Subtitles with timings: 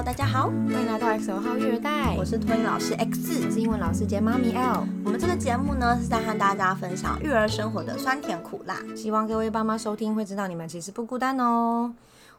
[0.00, 4.86] Hello，大家好，欢迎来到 X 号育儿袋，我是托婴老师 X，是英文老师兼妈咪 L。
[5.04, 11.92] 我们这个节目呢是在和大家分享育儿生活的酸甜苦辣，希望各位爸妈收听会知道你们其实不孤单哦。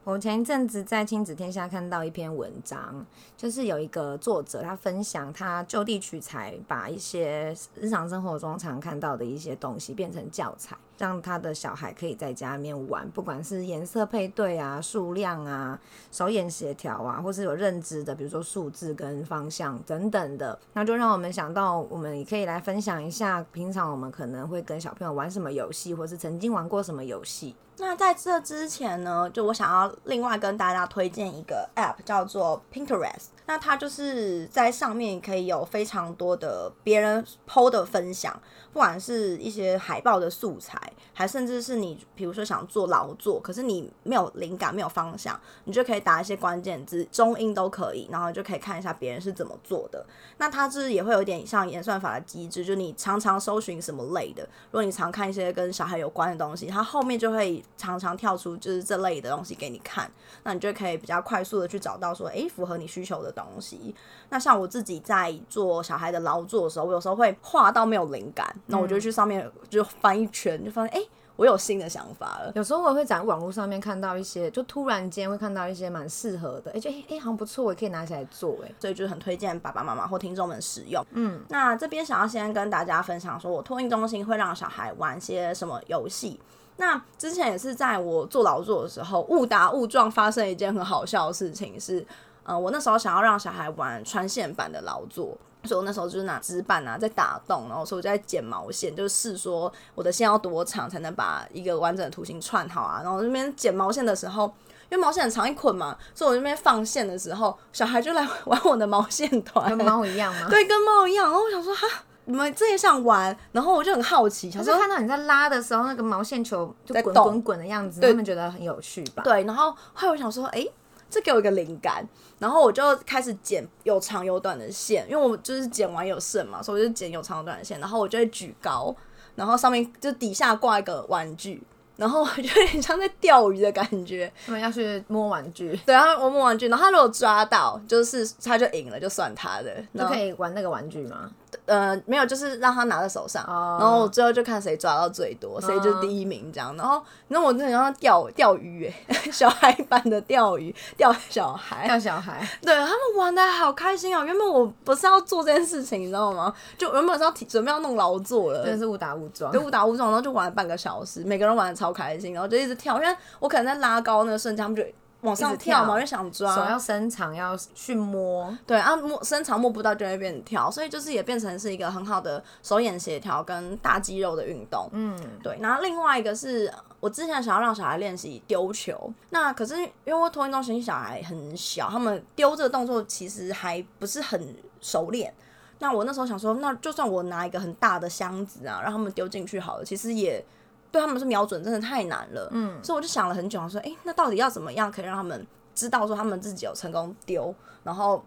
[0.04, 3.05] 我前一阵子在亲子天下看到一篇文章，
[3.37, 15.77] 就是有一个作者他分享他就地取材，把一些日常生活中常看到的一些东西变成教材，让他的小孩可以在家里面玩，不管是颜色配对啊、数量啊、
[16.11, 27.55] 手眼协调啊，或是有认知的，比如说数字跟方向等等的，那就让我们想到，我们也可以来分享一下，平常我们可能会跟小朋友玩什么游戏，或是曾经玩过什么游戏。
[27.77, 33.30] 那在这之前呢，就我想要另外跟大家推荐一个 App，叫做 Pinterest。
[33.47, 38.39] 那它就是在上面可以有非常多的别人 PO 的分享，
[38.72, 40.80] 不管是一些海报的素材，
[41.13, 50.05] 还甚至是你比如说想做劳作，可是你没有灵感、没有方向，你就可以打一些关键字，中英都可以，然后就可以看一下别人是怎么做的。
[50.38, 60.11] 那它就是也会有点像演算法的机制，就你常常搜寻什么类的，如果你常看一些跟小孩有关的东西，它后面就会常常跳出就是这类的东西给你看，
[60.44, 63.95] 那你就可以比较快速的去找到说，诶，符合你需求的东西。
[64.29, 72.51] 那像我自己在做小孩的劳作的时候，我有时候会画到没有灵感，那我就去上面就翻一圈，就发现，诶，我有新的想法了。
[72.55, 81.03] 有时候我会在网络上面看到一些，就突然间会看到一些蛮适合的，哎，就哎哎好像不错，我可以拿起来做，哎，所以就很推荐爸爸妈妈或听众们使用。
[81.11, 86.39] 嗯，那这边想要先跟大家分享，说我托运中心会让小孩玩些什么游戏。
[86.77, 92.03] 那之前也是在我做劳作的时候，误打误撞发生一件很好笑的事情，是，
[92.43, 103.01] 呃，我那时候想要让小孩玩穿线版的劳作，所以我那时候就是拿纸板啊在打洞，然后所以我就在剪毛线，就是试说我的线要多长才能把一个完整的图形串好啊。
[103.03, 104.45] 然后那边剪毛线的时候，
[104.89, 110.47] 因为毛线很长一捆嘛，所以我那边放线的时候，小孩就来 玩我的毛线团，跟猫一样吗？
[110.50, 111.25] 对，跟猫一样。
[111.25, 111.88] 然后我想说哈。
[112.25, 119.23] 你们这也想玩，然后我就很好奇，想说看到你在拉的时候，那个毛线球就滚滚滚的样子，他们觉得很有趣吧？
[119.23, 120.63] 对，然后后来我想说，哎，
[121.11, 122.03] 这给我一个灵感，
[122.39, 128.95] 然后我就开始剪有长有短的线，因为我就是剪完有剩嘛，所以我就剪有长有短的线，然后我就会举高，
[129.35, 131.61] 然后上面就底下挂一个玩具。
[131.97, 141.29] 然后有点像在钓鱼的感觉， 他们要去摸玩具，对，然后我摸玩具，然后他如果抓到，就是他就赢了，就算他的，就可以玩那个玩具吗？
[141.66, 143.45] 呃，没有，就是让他拿在手上，
[143.79, 146.75] 然后最后就看谁抓到最多，谁就是第一名这样。
[146.78, 154.23] 然后，那我真的像钓钓鱼哎， 小孩版的钓鱼，钓小孩，钓小孩，对他们玩的好开心哦。
[154.23, 156.53] 原本我不是要做这件事情，你知道吗？
[156.78, 164.83] 就原本是要准备要弄劳作了，真的是误打误撞，就误打误撞，然后就玩了半个小时，每个人玩的超开心，然后就一直跳，因为我可能在拉高那个瞬间，他们就。
[165.21, 174.89] 往上跳嘛，就想抓，手要伸长，要去摸，对啊，摸伸长摸不到就会变跳，所以就是也变成是一个很好的手眼协调跟大肌肉的运动。
[174.91, 175.57] 嗯，对。
[175.61, 185.33] 然后另外一个是我之前想要让小孩练习丢球，那可是因为我托运中心小孩很小，他们丢这个动作其实还不是很熟练。
[185.79, 190.43] 那我那时候想说，那就算我拿一个很大的箱子啊，让他们丢进去好了，其实也。
[190.91, 198.22] 对他们是瞄准真的太难了，嗯，所以我就想了很久，说，哎，那到底要怎么样可以让他们知道说他们自己有成功丢，然后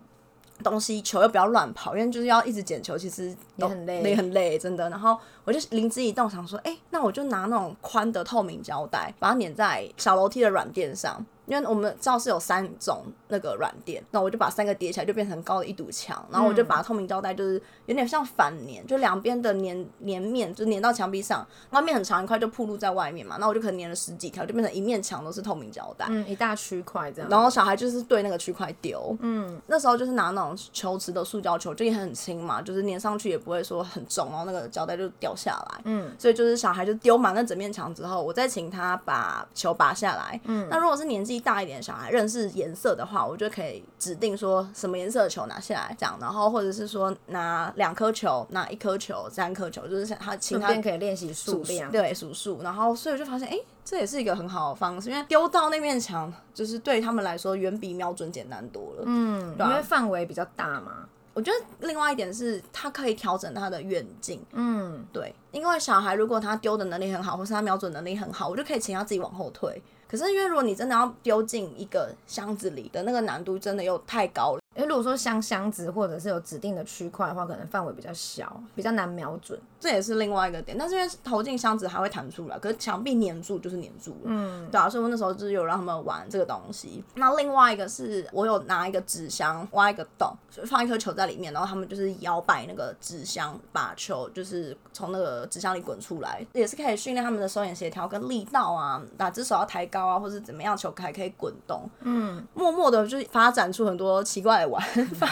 [0.63, 4.89] 东西球又不要乱跑，因为就是要一直捡球，其实也很累，也很累，真的。
[4.89, 11.25] 然后我就灵机一动，想说，哎，那我就拿那种宽的透明胶带，把它粘在小楼梯的软垫上。
[11.47, 16.25] 因为我们教室有三种那个软垫，那我就把三个叠起来，就变成高的一堵墙。
[16.31, 23.37] 然后我就把透明胶带，就是有点像反粘，就两边的粘粘面就粘到墙壁上，外面很长一块就铺露在外面嘛。
[23.38, 27.31] 那我就可能粘了十几条，就变成一面墙都是透明胶带，嗯，一大区块这样。
[27.31, 41.34] 然后小孩就是对那个区块丢，嗯，那时候就是拿那种球池的塑胶球，就也很轻嘛，就是粘上去也不会说很重，然后那个胶带就掉下来，嗯，所以就是小孩就丢满那整面墙之后，我再请他把球拔下来，嗯，那如果是年纪。
[41.41, 52.63] 大一点小孩认识颜色的话，我就可以指定说什么颜色的球拿下来，这样，然后或者是说拿两颗球，拿一颗球，三颗球，就是他请他可以练习数量，对，数数。
[52.63, 59.03] 然后所以我就发现，哎，这也是一个很好的方式，因为丢到那面墙，就是对他们来说远比瞄准简单多了。
[59.07, 61.07] 嗯，因为范围比较大嘛。
[61.33, 64.41] 我觉得另外一点是，他可以调整他的远近。
[64.53, 69.83] 嗯，对，因为小孩如果他丢的能力很好，或是他瞄准能力很好，我就可以请他自己往后退。
[70.09, 74.61] 可是因为如果你真的要丢进一个箱子里的那个难度真的又太高了。
[74.77, 79.59] 因为如果说箱箱子或者是有指定的区块的话，可能范围比较小，比较难瞄准。
[79.85, 80.79] 这也是另外一个点。
[80.79, 87.05] 但是因为投进箱子还会弹出来，可是墙壁粘住就是粘住了，嗯，对啊，所以我那时候就是有让他们玩这个东西。
[87.17, 90.35] 那另外一个是我有拿一个纸箱挖一个洞，
[90.65, 104.83] 放一颗球在里面，然后他们就是摇摆那个纸箱，把球就是从那个纸箱里滚出来，也是可以训练他们的手眼协调跟力道啊，哪只手要抬高啊，或者怎么样球还可以滚动，嗯，默默的就发展出很多奇怪的玩
[105.17, 105.27] 法，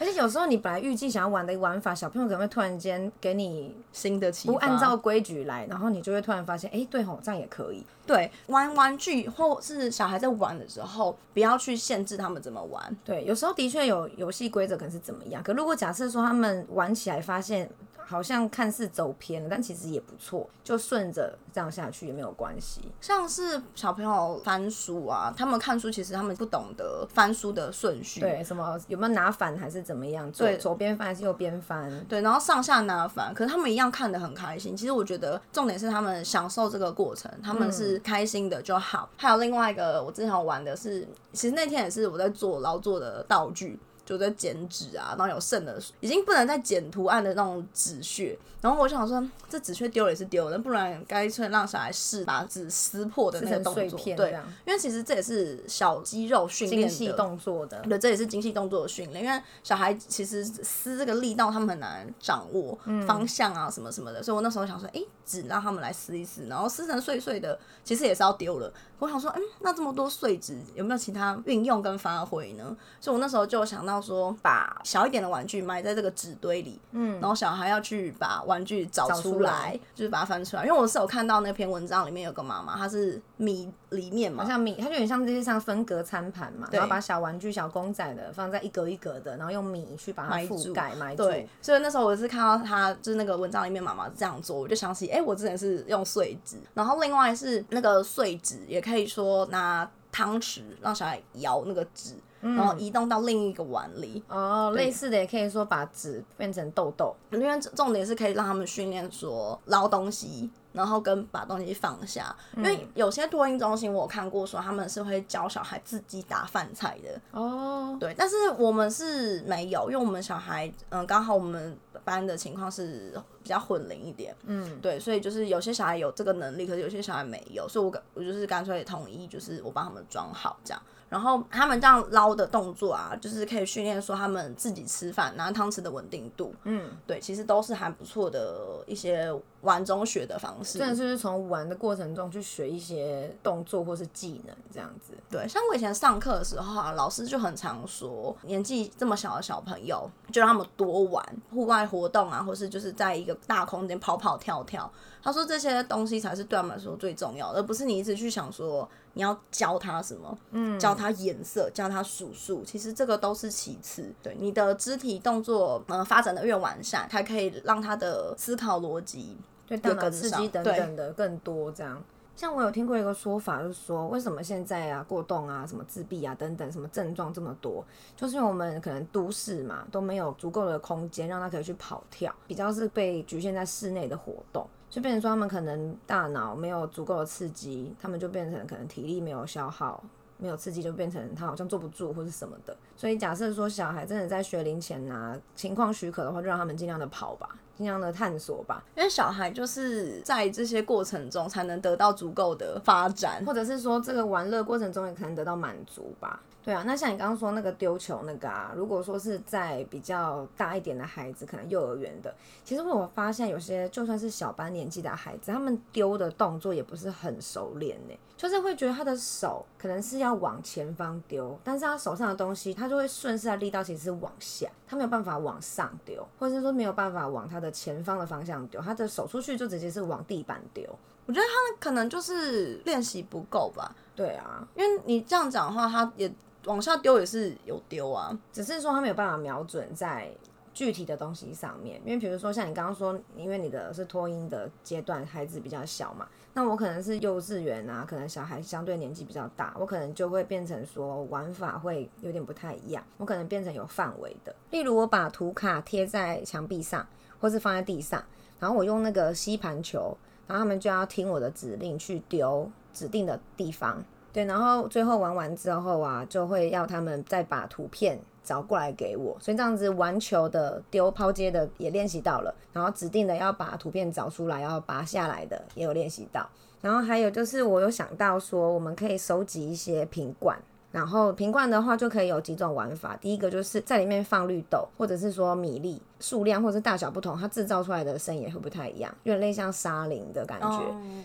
[0.00, 7.84] 且有时候你本来预计想要玩的玩法，小朋友可能会突然间给你新的启发，不按照规矩来，然后你就会突然发现，哎，对吼，这样也可以。
[8.06, 12.96] 对，玩玩具或是小孩在玩的时候，不要去限制他们怎么玩。
[13.04, 17.68] 对，有时候的确有游戏规则可能是怎么样，可如果假设说他们玩起来发现。
[18.06, 22.80] 好像看似走偏了，但其实也不错，就顺着这样下去也没有关系。
[23.00, 34.76] 像是小朋友翻书啊，他们看书其实他们不懂得翻书的顺序，对，什么有没有拿反还是怎么样，对，左边翻还是右边翻，对，然后上下拿反，可是他们一样看得很开心。
[34.76, 39.08] 其实我觉得重点是他们享受这个过程，他们是开心的就好。
[39.16, 43.78] 还有另外一个我之前玩的是，其实那天也是我在做劳作的道具。
[44.06, 48.38] 就在剪纸啊，然后有剩的，已经不能再剪图案的那种纸屑。
[48.62, 53.98] 然后我想说，这纸屑丢了也是丢，那不然干脆让小孩试把纸撕破的那个动作。
[54.16, 57.80] 对，因为其实这也是小肌肉训练的动作的。
[57.82, 59.24] 对，这也是精细动作的训练。
[59.24, 62.76] 因为小孩其实撕这个力道他们很难掌握
[63.06, 68.72] 方向啊什么什么的，所以我那时候想说，哎，纸让他们来撕一撕，然后撕成碎碎的，其实也是要丢了。
[68.98, 72.76] 我想说，嗯，那这么多碎纸有没有其他运用跟发挥呢？
[73.00, 73.95] 所以我那时候就想到。
[74.00, 80.64] 说把小一点的玩具埋在这个纸堆里，嗯，然后小孩要去把玩具找出来，就是把它翻出来。
[80.64, 91.24] 因为我是有看到那篇文章里面有个妈妈，她是米里面嘛，好像米，它就有点像这些像分隔餐盘嘛，然后把小玩具、小公仔的放在一格一格的，然后用米去把它覆盖埋住。
[91.24, 102.14] 对，所以那时候我是看到他就是那个文章里面妈妈这样做，我就想起，哎，我之前是用碎纸，然后另外是那个碎纸，也可以说拿汤匙让小孩摇那个纸。
[102.42, 104.22] 然后移动到另一个碗里。
[104.28, 112.36] 哦，类似的也可以说把纸变成豆豆，因为重点是可以让他们训练说捞东西，然后跟把东西放下。
[112.56, 117.20] 因为有些托婴中心我看过说他们是会教小孩自己打饭菜的。
[117.32, 130.82] 哦，对，但是我们是没有，因为我们小孩嗯刚好我们班的情况是比较混龄一点，嗯，对，所以就是有些小孩有这个能力，可是有些小孩没有，所以我我就是干脆统一就是我帮他们装好这样。
[131.08, 136.52] 然后他们这样捞的动作啊，就是可以训练说他们自己吃饭拿汤匙的稳定度。
[136.64, 140.80] 嗯，对，其实都是还不错的一些玩中学的方式。
[140.80, 145.12] 真的是从玩的过程中去学一些动作或是技能这样子。
[145.30, 154.90] 对，像我以前上课的时候啊，老师就很常说，年纪这么小的小朋友，就让他们多玩户外活动啊，或是就是在一个大空间跑跑跳跳。
[155.22, 158.88] 他说这些东西才是对他们来说最重要的，而不是你一直去想说。
[159.16, 160.38] 你要教他什么？
[160.50, 164.12] 嗯，教他颜色，教他数数，其实这个都是其次。
[164.22, 169.34] 对，你的肢体动作，呃，发展的越完善，才可以让他的思考逻辑
[169.66, 171.72] 对大脑刺激等等的更多。
[171.72, 172.04] 这样，
[172.36, 177.82] 像我有听过一个说法，就是说，为什么现在啊，过动啊，什么自闭啊等等，什么症状这么多，
[178.14, 184.66] 就是因为我们可能都市嘛，都没有足够的空间让他可以去跑跳，比较是被局限在室内的活动。
[184.90, 190.04] 就变成说，他们可能大脑没有足够的刺激，他们就变成可能体力没有消耗，
[190.38, 192.76] 没有刺激就变成他好像坐不住或是什么的。
[192.96, 198.82] 所以假设说小孩真的在学龄前啊，情况许可的话，就让他们尽量的跑吧，尽量的探索吧。
[198.96, 206.40] 因为小孩就是在这些过程中才能得到足够的发展，或者是说这个玩乐过程中也可能得到满足吧。
[206.66, 230.84] 对啊，那像你刚刚说那个丢球那个啊，如果说是在比较大一点的孩子，可能幼儿园的，其实我发现有些就算是小班年纪的孩子，他们丢的动作也不是很熟练呢，就是会觉得他的手可能是要往前方丢，但是他手上的东西他就会顺势的力道其实是往下，他没有办法往上丢，或者是说没有办法往他的前方的方向丢，他的手出去就直接是往地板丢。
[231.26, 233.94] 我觉得他可能就是练习不够吧。
[234.16, 236.28] 对啊，因为你这样讲的话，他也。
[236.66, 240.30] 往下丢也是有丢啊，只是说他没有办法瞄准在
[240.74, 242.00] 具体的东西上面。
[242.04, 254.54] 因为比如说像你刚刚说，因为你的是托婴的阶段，孩子比较小嘛，那我可能是幼稚园啊，可能小孩相对年纪比较大，我可能就会变成说玩法会有点不太一样，我可能变成有范围的。
[254.70, 257.06] 例如我把图卡贴在墙壁上，
[257.40, 258.22] 或是放在地上，
[258.58, 264.04] 然后我用那个吸盘球，然后他们就要听我的指令去丢指定的地方。
[264.36, 276.46] 对，然后最后玩完之后啊，就会要他们再把图片找过来给我，所以这样子玩球的、丢抛接的也练习到了，然后指定的要把图片找出来要拔下来的也有练习到，
[276.82, 280.54] 然后还有就是我有想到说，我们可以收集一些瓶罐。
[280.96, 290.80] 然后瓶罐的话就可以有几种玩法，第一个就是在里面放绿豆，或者是说米粒，数量或者是大小不同，它制造出来的声音也会不太一样，有点类像沙林的感觉。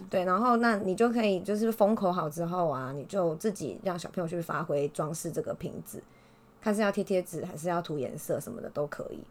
[0.09, 6.03] 对，然后那你就可以就是封口好之后啊，你就自己让小朋友去发挥装饰这个瓶子，
[6.61, 9.23] 看是要贴贴纸还是要涂颜色什么的都可以。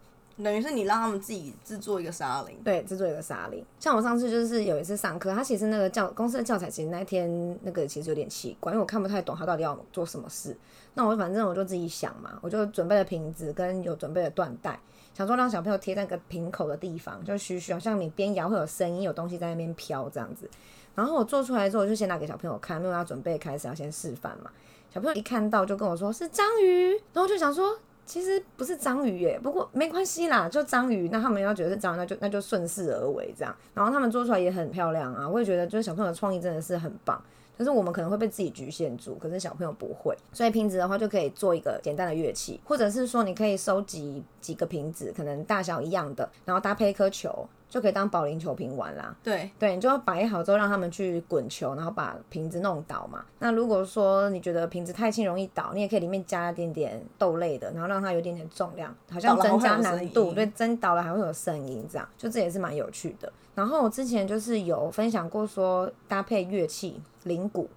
[0.43, 3.65] 等于是你让他们自己制作一个沙林，对，制作一个沙林。
[3.79, 10.57] 像我上次就是有一次上课，他其实那个教公司的教材，其实那天那个其实有点奇怪，因为我看不太懂他到底要做什么事。
[10.95, 14.79] 那我反正我就自己想嘛，我就准备了瓶子跟有准备的缎带，
[15.15, 20.51] 想说让小朋友贴在个瓶口的地方，就嘘嘘，好像你边摇会有声音，有东西在那边飘这样子。
[20.95, 24.51] 然后我做出来之后，我就先拿给小朋友看，因为要准备开始要先示范嘛。
[24.93, 27.79] 小朋友一看到就跟我说是章鱼，然后就想说。
[28.11, 31.09] 其实不是章鱼耶，不过没关系啦，就章鱼。
[31.12, 33.55] 那他们要觉得是章鱼，那就那就顺势而为这样。
[33.73, 37.23] 然后他们做出来也很漂亮啊，我也觉得就是小朋友的创意真的是很棒。
[37.57, 40.17] 可是我们可能会被自己局限住，可是小朋友不会。
[40.33, 47.49] 所以瓶子的话就可以做一个简单的乐器，或者是说你可以收集几个瓶子，可能大小一样的，然后搭配一颗球。
[47.71, 49.17] 就可以当保龄球瓶玩啦。
[49.23, 53.25] 对对，你就摆好之后让他们去滚球，然后把瓶子弄倒嘛。
[53.39, 60.33] 那如果说你觉得瓶子太轻容易倒，你也可以里面加一点点豆类的，然后让它有点点重量，好像增加难度。
[60.33, 63.33] 对，真倒了还会有声音，这样就这也是蛮有趣的。
[63.55, 67.71] 然后我之前就是有分享过说搭配乐器铃鼓，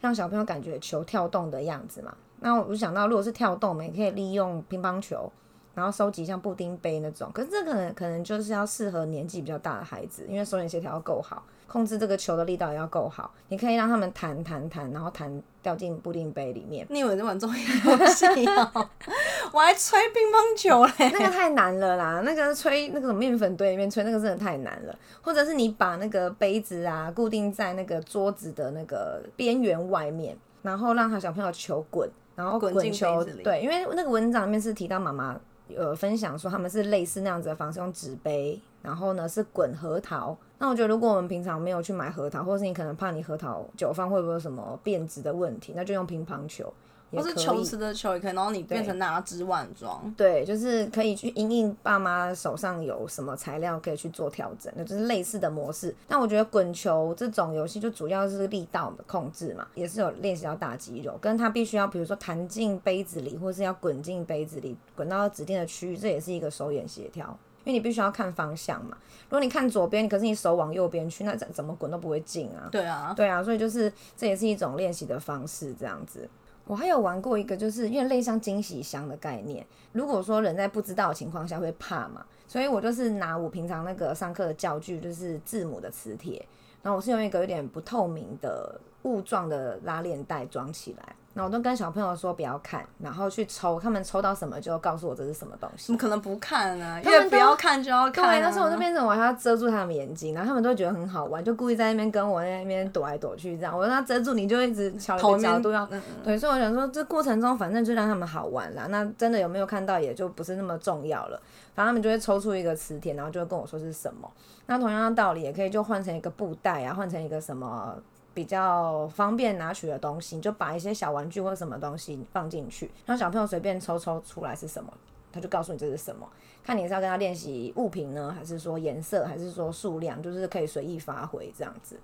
[0.00, 2.14] 让小朋友感觉球跳动的样子嘛。
[2.40, 5.30] 那我就想到，如果是跳动，我们也可以利用乒乓球。
[5.74, 13.32] 然后收集像布丁杯那种，可是这可能可能就是要适合年纪比较大的孩子，因为手眼协调要够好，控制这个球的力道也要够好。
[13.48, 16.86] 你可以让他们弹弹弹，然后弹掉进布丁杯里面。
[16.88, 18.72] 你以为这玩综艺游戏啊？
[19.52, 22.22] 我还吹乒乓球嘞， 那个太难了啦！
[22.24, 24.98] 那个吹那个什么面粉堆里面吹，那个真的太难了。
[25.22, 33.24] 或者是你把那个杯子啊固定在那个桌子的那个边缘外面，然后让他小朋友球滚，然后滚球。
[33.42, 35.36] 对，因为那个文章里面是提到妈妈。
[35.76, 40.36] 呃分享说他们是类似那样子的方式，用纸杯，然后呢是滚核桃。
[40.58, 46.72] 那我觉得如果我们平常没有去买核桃，或者是你可能怕你核桃久放会不会有什么变质的问题，那就用乒乓球。
[47.12, 50.12] 或是球池的球也可以，然后你变成拿支碗装。
[50.16, 55.94] 对，就是可以去因应爸妈手上有什么材料可以去做调整，那就是类似的模式。
[56.08, 67.26] 但我觉得滚球这种游戏就主要是力道的控制嘛，也是有练习到大肌肉，跟它必须要比如说弹进杯子里，或是要滚进杯子里，滚到指定的区域，这也是一个手眼协调，
[67.64, 68.96] 因为你必须要看方向嘛。
[69.28, 72.68] 如果你看左边，可是你手往右边去，那怎怎么滚都不会进啊。
[72.72, 76.28] 对啊，对啊，所以就是这也是一种练习的方式，这样子。
[76.66, 79.66] 我还有玩过一个，就是因为类像惊喜箱的概念。
[79.92, 86.44] 如果说人在不知道的情况下会怕嘛，所以我就是拿我平常那个上课的教具，就是字母的磁铁，
[86.82, 91.14] 然后我是用一个有点不透明的雾状的拉链袋装起来。
[91.36, 95.86] 那我都跟小朋友说不要看，然后去抽，他们抽到什么就告诉我这是什么东西。
[95.86, 97.00] 怎么可能不看呢？
[97.04, 98.24] 因为不要看就要看。
[98.24, 103.76] 对，但是我这边怎么还要遮住他们眼睛，然后他们都觉得很好玩，就故意在那边跟我在那边躲来躲去这样。
[103.76, 105.84] 我让他遮住，你就一直调角度要。
[106.22, 108.86] 对，所以我想说，这过程中反正就让他们好玩啦。
[108.88, 111.40] 那真的有没有看到也就不是那么重要了。
[111.74, 114.30] 反正他们就会抽出一个磁铁，然后就会跟我说是什么。
[114.66, 117.96] 那同样的道理也可以就换成一个布袋啊，换成一个什么。
[118.34, 124.92] 比较方便拿取的东西，你就把一些小玩具或什么东西放进去，让小朋友随便抽抽出来是什么，
[125.32, 126.28] 他就告诉你这是什么。
[126.64, 132.00] 看你是要跟他练习物品呢，还是说颜色，还是说数量，就是可以随意发挥这样子。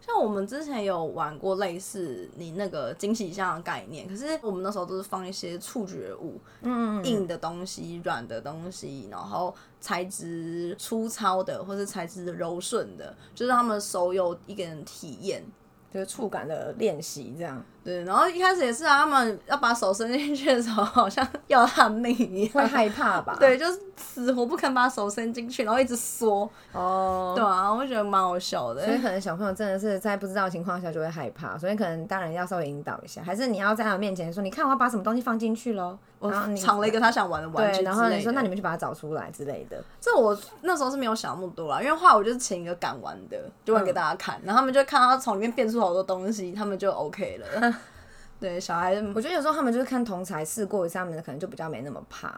[0.00, 15.44] 像我们之前有玩过类似你那个惊喜箱的概念，可是我们那时候都是放一些触觉物，嗯，硬的东西、软的东西，然后材质粗糙的或是材质柔顺的，就是他们手有一个人体验。
[15.92, 18.04] 就是触感的练习，这样对。
[18.04, 23.36] 然后一开始也是啊，他们要把手伸进去的时候，好像要他命一样，会害怕吧？
[23.40, 26.48] 对，就是死活不肯把手伸进去，然后一直缩。
[26.72, 28.84] 哦，对啊，我觉得蛮好笑的。
[28.84, 47.74] 所以可能小朋友真的是在不知道的情况下就会害怕，所以可能大人要稍微引导一下，还是你要在他面前说：“你看，我要把什么东西放进去喽。”然后藏了一个他想玩的玩具，然后你说：“那你们去把它找出来之类的。”这我那时候是没有想那么多啦，因为后来我就是请一个敢玩的，就玩给大家看，然后他们就看到从里面变出好多东西，他们就 OK 了。
[48.38, 52.28] 对，小孩子，我觉得有时候他们就是看同才试过一次，他们可能就比较没那么怕。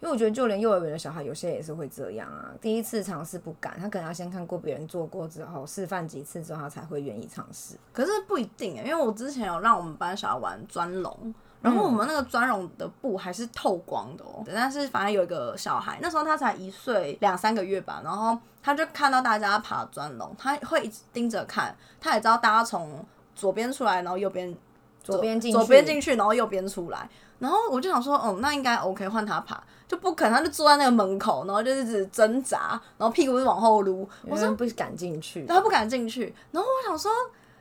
[0.00, 7.76] 因为我觉得就连幼儿园的小孩，有些也是会这样啊，第一次尝试不敢，他可能要先看过别人做过之后，示范几次之后，他才会愿意尝试。
[7.92, 11.34] 可是不一定啊，因为我之前有让我们班小孩玩钻龙。
[11.62, 14.42] 然后我们那个专绒的布还是透光的哦。
[14.46, 24.54] 但是反正有一个小孩，那时候他才一岁两三个月吧，然后他就看到大家爬砖龙，他会一直盯着看，他也知道大家从左边出来，然后右边
[25.02, 27.08] 左边进左边进去，然后右边出来。
[27.38, 34.06] 然后我就想说，哦，那应该 OK，换他爬，就不肯，他就坐在那个门口，然后就一直挣扎，然后屁股是往后撸。
[34.28, 36.34] 我说不敢进去，他不敢进去。
[36.50, 37.10] 然后我想说，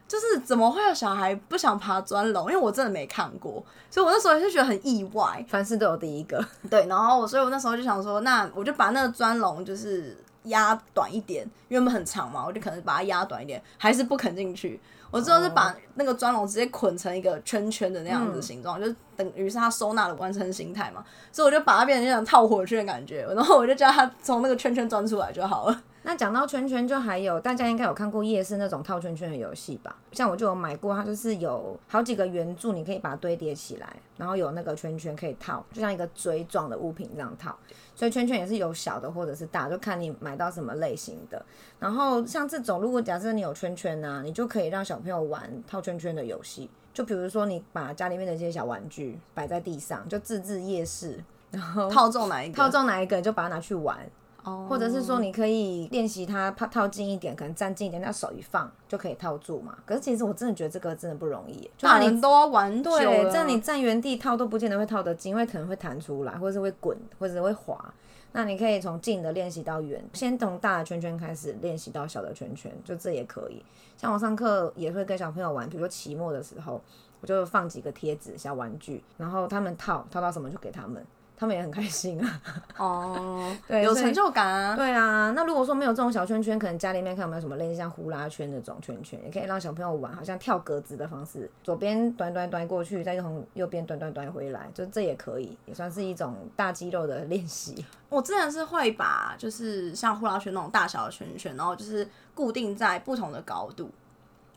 [0.09, 2.51] 就是怎么会有小孩不想爬砖笼？
[2.51, 5.45] 因为我真的没看过，所以我那时候也是觉得很意外。
[5.47, 6.87] 凡事都有第一个，对。
[6.87, 14.81] 然后我，所以我那时候就想说，那我就把那个砖笼就是压短一点，因为很长嘛，我就可能把它压短一点，还是不肯进去。
[15.11, 25.83] 我之后是把那个砖笼直接捆成一个圈圈的那样子形状，就等于是它收纳的完成形态嘛，所以我就把它变成那种套火圈的感觉，然后我就叫它从那个圈圈钻出来就好了。
[26.03, 29.97] 那讲到圈圈，就还有大家应该有看过夜市那种套圈圈的游戏吧？
[30.13, 37.55] 像我就有买过，它就是有好几个圆柱，你可以把它堆叠起来，然后有那个圈圈可以套，就像一个锥状的物品这样套。
[37.95, 41.45] 所以圈圈也是有小的或者是大，就看你买到什么类型的。
[41.79, 46.69] 然后像这种，如果假设你有圈圈呢，你就可以让小朋友玩套圈圈的游戏。
[46.93, 53.97] 就比如说你把家里面的一些小玩具摆在地上，就自制夜市，然后套中哪一个，套中哪一个就把它拿去玩。
[54.67, 59.77] 或者是说，你可以练习它套套近一点，可能站近一点，那手一放就可以套住嘛。
[59.85, 62.99] 可是其实我真的觉得这个真的不容易，大人都要玩对，
[63.31, 67.93] 这样你站原地套都不见得会套得近，因为可能会弹出来，或者是会滚，或者是会滑。
[68.31, 73.63] 那你可以从近的练习到远，先从大的圈圈开始练习到小的圈圈，就这也可以。
[73.97, 76.79] 像我上课也会跟小朋友玩，比如说期末的时候，
[77.21, 81.03] 我就放几个贴纸小玩具，然后他们套套到什么就给他们。
[81.39, 82.41] 他们也很开心啊，
[82.77, 84.75] 哦， 对，有成就感啊。
[84.75, 97.85] 对啊，那如果说没有这种小圈圈，可能家里面看有没有什么类似像呼啦圈那种圈圈，也可以让小朋友玩，好像跳格子的方式，左边端端端过去，再从右边端端端回来，就这也可以，也算是一种大肌肉的练习。
[98.09, 102.05] 我之前是会把就是像呼啦圈那种大小的圈圈，然后就是
[102.35, 103.89] 固定在不同的高度，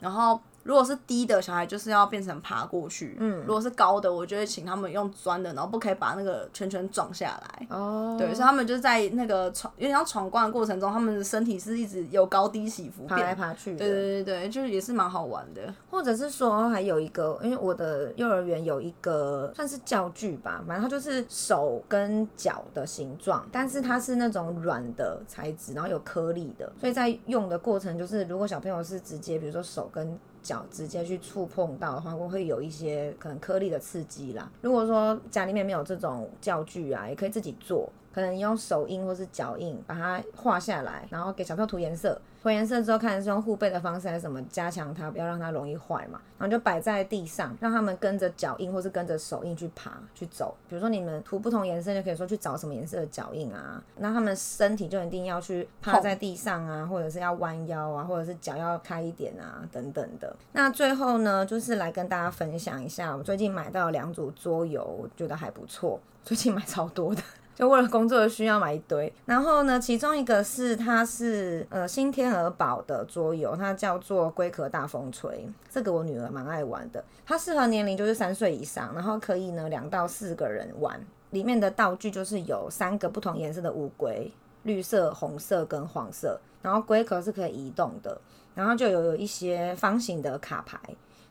[0.01, 0.41] 然后。
[0.63, 3.17] 如果是低的小孩，就是要变成爬过去。
[3.19, 7.67] 嗯，如果是高的，我就会请他们用钻的，然后不可以把那个圈圈撞下来。
[7.69, 13.77] 哦，对，所以他们就在那个闯，有点像闯关的过程中，他们的身体是一直有高低起伏，爬来爬去。
[13.77, 15.63] 对对对对，就是也是蛮好玩的。
[15.91, 34.51] 或者是说，还有一个，因为我的幼儿园有一个算是教具吧，反正它就是手跟脚的形状，但是它是那种软的材质，然后有颗粒的，所以在用的过程就是，如果小朋友是直接，比如说手跟脚直接去触碰到的话，会会有一些可能颗粒的刺激啦。
[34.61, 37.91] 如果说家里面没有这种教具啊，也可以自己做。
[38.13, 42.21] 可能用手印或是脚印把它画下来，然后给小朋友涂颜色。
[42.43, 46.21] 涂颜色之后，看是用护背的方式还是什么加强它，不要让它容易坏嘛。
[46.39, 50.53] 然后就摆在地上，让他们跟着脚印或是跟着手印去爬去走。
[50.69, 53.81] 比如说你们涂不同颜色，就可以说去找什么颜色的脚印啊。
[53.99, 60.35] 那他们身体就一定要去趴在地上啊，或者是要弯腰啊，或者是脚要开一点啊，等等的。
[60.51, 66.01] 那最后呢，就是来跟大家分享一下，我最近买到两组桌游，我觉得还不错。
[66.25, 67.23] 最近买超多的。
[67.69, 88.21] 为了工作的需要买一堆，然后呢，其中一个是它是呃新天鹅堡的桌游，它叫做龟壳大风吹，这个我女儿蛮爱玩的，它适合年龄就是三岁以上，然后可以呢两到四个人玩，里面的道具就是有三个不同颜色的乌龟，绿色、红色跟黄色，然后龟壳是可以移动的，
[88.55, 90.79] 然后就有有一些方形的卡牌，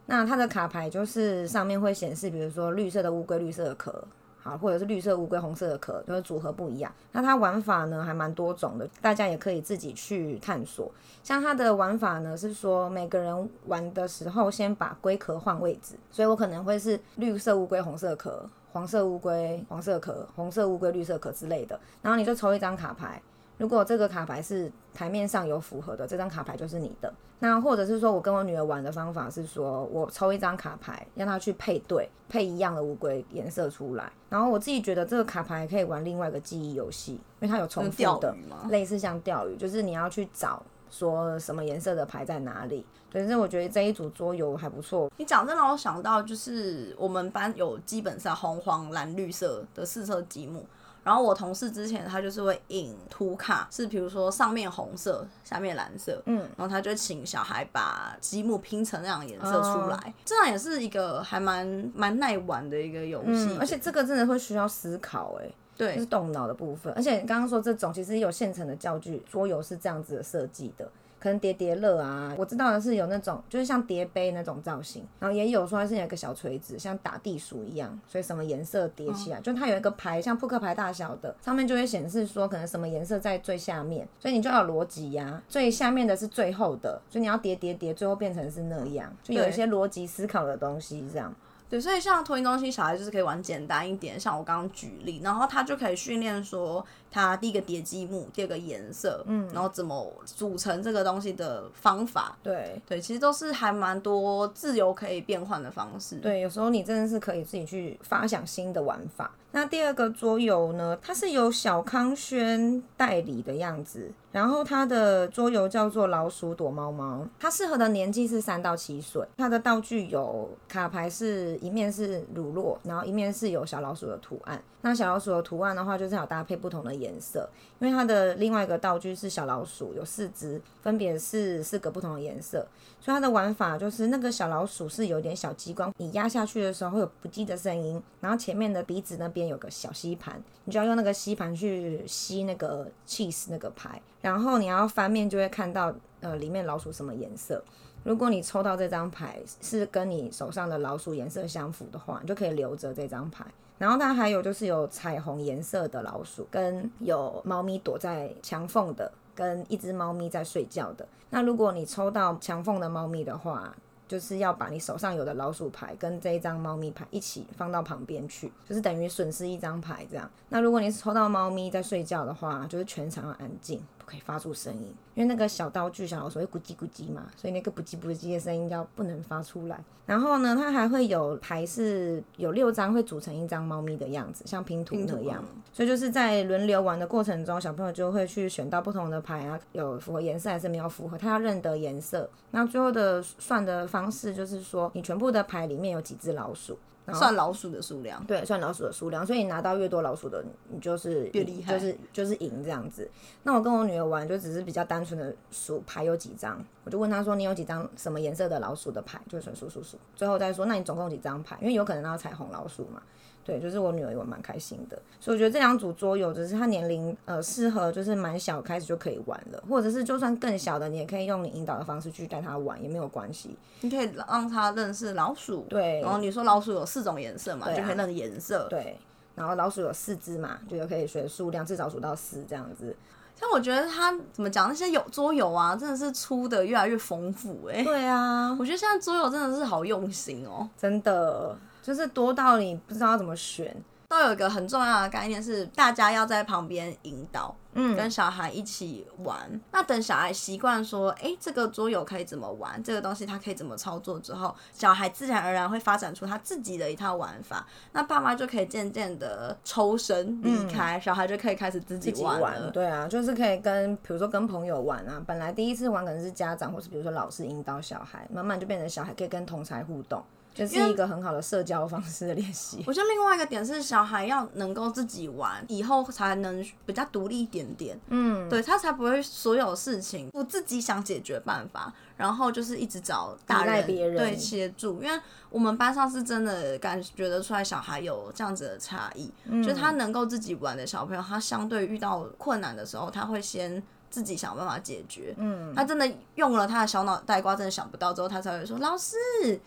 [0.05, 4.03] 那它的卡牌就是上面会显示，比如说绿色的乌龟，绿色的壳。
[4.43, 6.91] 好，或者是绿色乌龟，红色的壳，就是组合不一样。
[7.11, 10.91] 那它玩法呢还蛮多种的，大家也可以自己去探索。
[11.23, 21.79] 像它的玩法呢是说，每个人玩的时候先把龟壳换位置，所以我可能会是绿色乌龟，红色壳，黄色乌龟，黄色壳，红色乌龟，绿色壳之类的。
[22.01, 23.21] 然后你就抽一张卡牌。
[23.61, 27.13] 如果这个卡牌是台面上有符合的，这张卡牌就是你的。
[27.37, 34.11] 那或者是说我跟我女儿玩的方法是说，我抽一张卡牌，让她去配对，配一样的乌龟颜色出来。
[34.29, 38.35] 然后我自己觉得这个卡牌可以玩另外一个记忆游戏，因为它有重复的，
[38.69, 42.83] 类似像钓鱼，就是你要去找说什么颜色的牌在哪里。
[43.11, 45.11] 所以我觉得这一组桌游还不错。
[45.17, 50.65] 你讲这让我想到，就是我们班有基本上红黄蓝绿色的四色积木。
[51.03, 66.93] 然后我同事之前他就是会印图卡，是比如说上面红色，下面蓝色，嗯，然后他就请小孩把积木拼成那样颜色出来，这样也是一个还蛮蛮耐玩的一个游戏，而且这个真的会需要思考，哎，对，是动脑的部分。
[66.93, 70.87] 而且刚刚说这种其实有现成的教具，桌游是这样子的设计的。
[71.21, 91.31] 可能叠叠乐啊，我知道的是有那种就是像叠杯那种造型，然后也有说是有一个小锤子，像打地鼠一样，所以什么颜色叠起来，就它有一个牌，像扑克牌大小的，上面就会显示说可能什么颜色在最下面，所以你就要有逻辑呀，最下面的是最后的，所以你要叠叠叠，最后变成是那样，就有一些逻辑思考的东西这样。
[91.71, 102.37] 对，所以像托婴中心小孩就是可以玩简单一点，像我刚刚举例，然后他就可以训练说他第一个叠积木，第二个颜色，嗯，然后怎么组成这个东西的方法。
[102.43, 106.17] 对对，其实都是还蛮多自由可以变换的方式。
[106.17, 109.31] 对，有时候你真的是可以自己去发想新的玩法。
[109.53, 119.21] 那第二个桌游呢，它是由小康轩代理的样子，然后它的桌游叫做老鼠躲猫猫，它适合的年纪是三到七岁。
[119.37, 124.61] 它的道具有卡牌，是一面是乳酪，然后一面是有小老鼠的图案。
[124.83, 127.47] 那小老鼠的图案的话，就是要搭配不同的颜色，
[127.79, 132.65] 因为它的另外一个道具是小老鼠，有四只，分别是四个不同的颜色。
[132.99, 147.63] 所以它的玩法就是那个小老鼠是有点小激光，你压下去的时候会有不羁的声音，然后前面的鼻子那边有个小吸盘，你就要用那个吸盘去吸那个 cheese 那个牌，然后你要翻面就会看到呃里面老鼠什么颜色。
[148.03, 153.45] 如果你抽到这张牌是跟你手上的老鼠颜色相符的话，你就可以留着这张牌。
[153.77, 161.07] 然后它还有就是有彩虹颜色的老鼠，跟有猫咪躲在墙缝的，跟一只猫咪在睡觉的。
[161.29, 163.75] 那如果你抽到墙缝的猫咪的话，
[164.11, 170.29] 就是要把你手上有的老鼠牌跟这一张猫咪牌一起放到旁边去，就是等于损失一张牌这样。
[170.49, 173.81] 那如果你是抽到猫咪在睡觉的话，就是全场要安静。
[174.11, 179.79] 可以发出声音，因为那个小道具小老鼠会咕叽咕叽嘛，所以那个咕叽咕叽的声音要不能发出来。
[180.05, 185.41] 然后呢，它还会有牌是有六张会组成一张猫咪的样子，像拼图那样。
[185.71, 192.29] 所以就是在轮流玩的过程中，小朋友就会去选到不同的牌啊，有符合颜色还是没有符合，他要认得颜色。
[192.49, 196.77] 那最后的算的方式就是说，你全部的牌里面有几只老鼠。
[197.13, 203.09] 算老鼠的数量，对，算老鼠的数量，所以你拿到越多老鼠的，你就是越厉害，就是就是赢这样子。
[203.43, 213.01] 那我跟我女儿玩，就只是比较单纯的数牌有几张，我就问她说你有几张什么颜色的老鼠的牌，就数数数数，最后再说那你总共几张牌，因为有可能要彩虹老鼠嘛。
[213.43, 223.57] 对，就是我女儿也蛮开心的，所以我觉得这两组桌游只是她年龄呃适合，就是蛮小开始就可以玩了，或者是就算更小的，你也可以用你引导的方式去带她玩，也没有关系。
[223.81, 226.01] 你可以让她认识老鼠，对。
[226.01, 228.67] 然后你说老鼠有四种颜色嘛，就可以认识颜色。
[228.69, 228.95] 对。
[229.33, 232.95] 然后老鼠有四只嘛，就可以学数量，至少数到四这样子。
[233.33, 237.83] 像我觉得他怎么讲那些有桌游啊，真的是出的越来越丰富哎。
[237.83, 241.57] 对啊，我觉得现在桌游真的是好用心哦，真的。
[241.81, 243.75] 就是多到你不知道怎么选，
[244.07, 249.37] 都有一个很重要的概念是，大家要在旁边引导，嗯，跟小孩一起玩。
[249.71, 257.65] 那等小孩习惯说，哎，这个桌游可以怎么玩，这个东西它可以怎么操作之后，小孩自然而然会发展出他自己的一套玩法。
[257.93, 262.69] 那爸妈就可以渐渐的抽身离开，小孩就可以开始自己玩了。
[262.69, 270.21] 对啊，就是可以跟，比如说跟朋友玩啊，本来第一次玩可能是家长或是比如说老师引导小孩，慢慢就变成小孩可以跟同才互动。
[270.53, 272.83] 就是一个很好的社交方式的练习。
[272.85, 277.99] 我觉得另外一个点是，小孩要能够自己玩，以后才能比较独立一点点。
[278.07, 285.01] 嗯，对他才不会所有事情不自己想解决办法，然后就是一直找大人对协助。
[285.01, 289.31] 因为我们班上是真的感觉得出来，小孩有这样子的差异，
[289.63, 293.81] 就他能够自己玩的小朋友，他相对遇到困难的时候，他会先。
[294.11, 299.15] 自己想办法解决，嗯，他真的用了他的小脑袋瓜，真的想不到之后，他才会说老师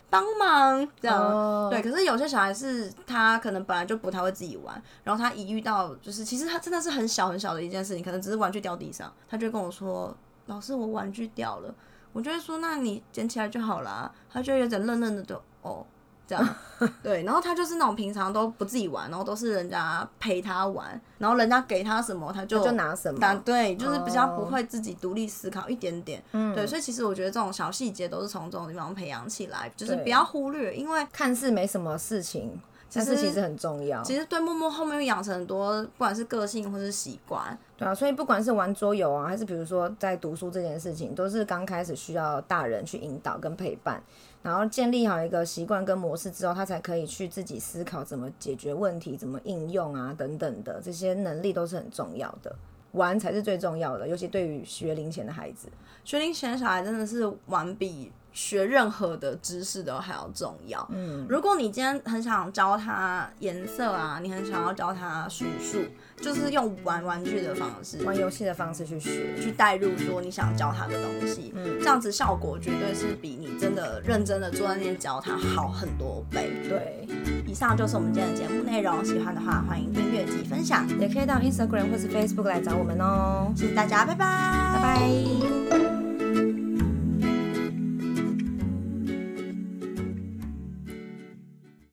[0.09, 0.87] 帮忙！
[1.01, 1.69] 这样。
[1.69, 11.73] 对，可是有些小孩是他可能本来就不太会自己玩，然后他一遇到就是其实他真的是很小很小的一件事情，可能只是玩具掉地上，他就跟我说老师我玩具掉了，
[12.13, 15.83] 我就会说那你捡起来就好了，他就有点愣愣的就哦。
[16.27, 16.55] 这样，
[17.03, 32.59] 对，然后他就是那种平常都不自己玩，然后都是人家陪他玩，然后人家给他什么他就就拿什么，对，就是比较不会自己独立思考一点点，嗯，对，所以其实我觉得这种小细节都是从这种地方培养起来，就是不要忽略，因为看似没什么事情，
[32.91, 34.01] 但是其实很重要。
[34.01, 44.01] 其实对默默后面会养成很多，不管是个性或是习惯，对啊，所以不管是玩桌游啊，还是比如说在读书这件事情，都是刚开始需要大人去引导跟陪伴。
[44.45, 52.55] 然后建立好一个习惯跟模式之后，他才可以去自己思考怎么解决问题、怎么应用啊等等的这些能力都是很重要的。
[52.91, 55.67] 玩才是最重要的，尤其对于学龄前的孩子，
[56.03, 60.85] 学龄前小孩真的是玩比学任何的知识都还要重要。
[60.91, 65.79] 嗯，如果你今天很想教他颜色啊，你很想要教他数数，
[66.21, 76.51] 就是用玩玩具的方式、玩游戏的方式去学，去带入说你想教他的东西，嗯，这样子效果绝对是比你真的认真的坐在那边教他好很多倍。
[76.67, 77.07] 对，
[77.47, 83.53] 以上就是我们今天的节目内容，喜欢的话欢迎订阅及分享，也可以到 Instagram 或是 Facebook 来找我们哦。
[83.55, 84.25] 谢谢大家，拜拜，
[84.75, 85.94] 拜拜。